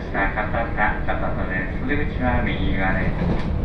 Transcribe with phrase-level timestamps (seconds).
[0.00, 1.86] した片田坂戸です。
[1.86, 3.59] 出口は右側です。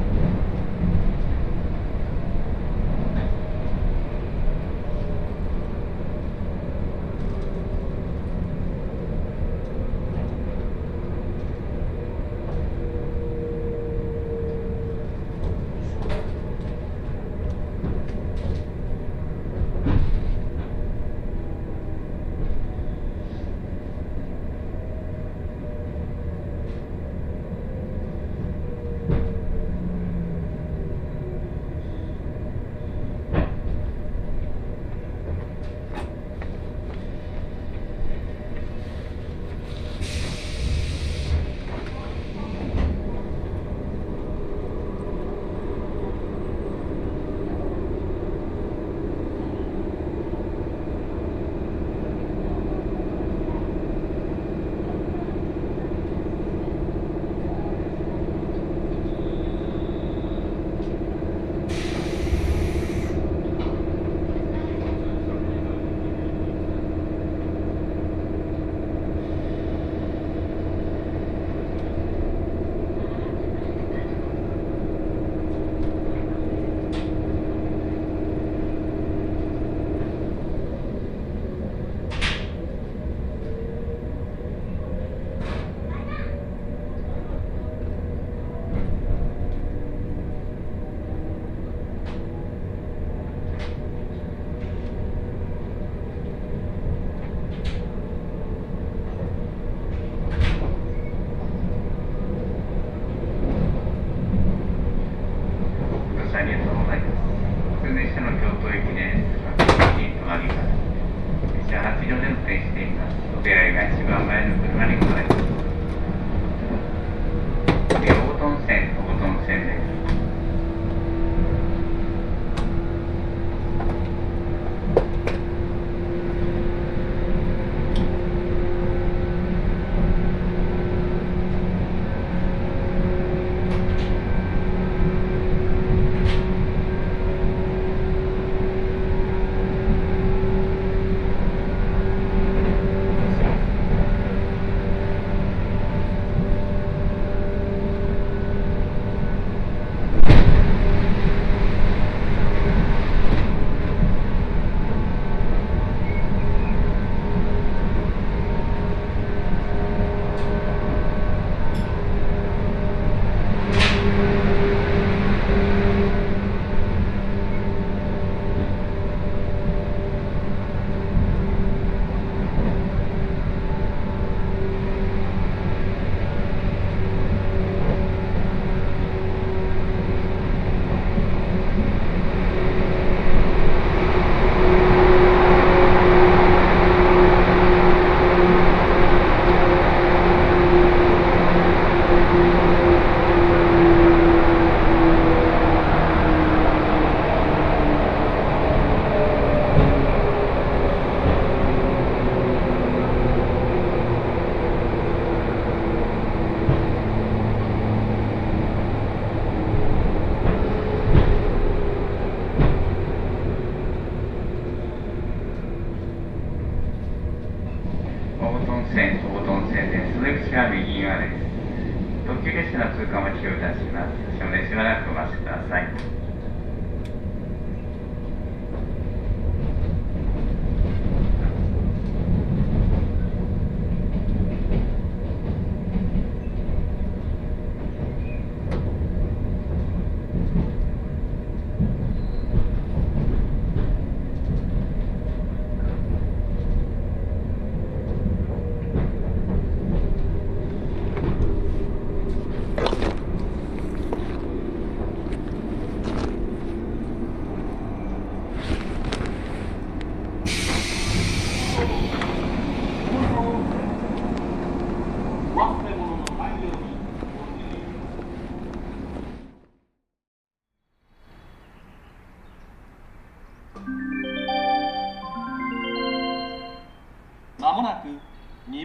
[223.18, 224.40] お待ちをいたします。
[224.40, 226.25] 少年しばらくお待ちください。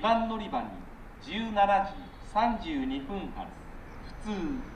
[0.00, 0.68] 2番乗り場に
[1.22, 1.92] 17時
[2.32, 3.52] 32分発
[4.24, 4.32] 普通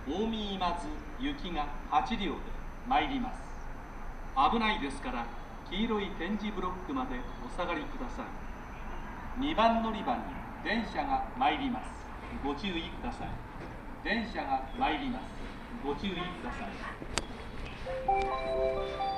[0.06, 0.86] 大見今津
[1.18, 2.40] 行きが8両で
[2.86, 3.40] 参ります。
[4.52, 5.24] 危ないですから
[5.70, 8.26] 黄色い点字ブロックまでお下がりください。
[9.40, 10.20] 2番乗り場に
[10.62, 11.86] 電車が参ります。
[12.44, 13.28] ご注意ください。
[14.04, 15.22] 電車が参ります。
[15.82, 16.66] ご注意くださ
[19.10, 19.13] い。